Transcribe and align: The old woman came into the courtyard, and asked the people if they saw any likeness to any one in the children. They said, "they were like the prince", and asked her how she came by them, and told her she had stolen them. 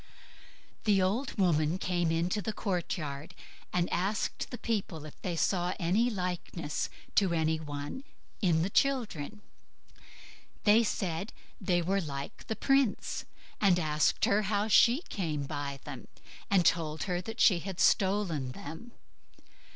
The 0.85 0.99
old 0.99 1.37
woman 1.37 1.77
came 1.77 2.09
into 2.11 2.41
the 2.41 2.53
courtyard, 2.53 3.35
and 3.71 3.87
asked 3.93 4.49
the 4.49 4.57
people 4.57 5.05
if 5.05 5.21
they 5.21 5.35
saw 5.35 5.75
any 5.79 6.09
likeness 6.09 6.89
to 7.13 7.33
any 7.35 7.59
one 7.59 8.03
in 8.41 8.63
the 8.63 8.71
children. 8.71 9.43
They 10.63 10.81
said, 10.83 11.33
"they 11.61 11.83
were 11.83 12.01
like 12.01 12.47
the 12.47 12.55
prince", 12.55 13.25
and 13.61 13.77
asked 13.77 14.25
her 14.25 14.41
how 14.41 14.67
she 14.67 15.03
came 15.09 15.43
by 15.43 15.79
them, 15.83 16.07
and 16.49 16.65
told 16.65 17.03
her 17.03 17.21
she 17.37 17.59
had 17.59 17.79
stolen 17.79 18.53
them. 18.53 18.93